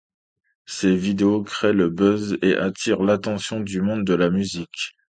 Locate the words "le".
1.73-1.87